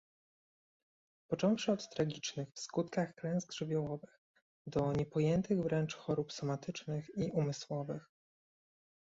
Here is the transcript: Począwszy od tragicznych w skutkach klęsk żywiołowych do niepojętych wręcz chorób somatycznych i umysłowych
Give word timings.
Począwszy 1.31 1.71
od 1.71 1.89
tragicznych 1.89 2.49
w 2.53 2.59
skutkach 2.59 3.15
klęsk 3.15 3.53
żywiołowych 3.53 4.19
do 4.67 4.91
niepojętych 4.93 5.61
wręcz 5.63 5.95
chorób 5.95 6.33
somatycznych 6.33 7.09
i 7.17 7.31
umysłowych 7.31 8.07